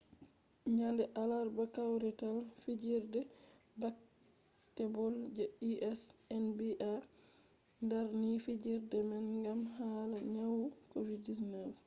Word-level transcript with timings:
nyande 0.75 1.03
alarba 1.21 1.63
kawrital 1.75 2.37
fijerde 2.61 3.19
baketbol 3.81 5.13
je 5.35 5.45
us 5.91 6.01
nba 6.45 6.91
darni 7.89 8.31
fijerde 8.45 8.97
man 9.09 9.25
gam 9.43 9.61
hala 9.77 10.17
nyawu 10.33 10.63
covid-19 10.93 11.71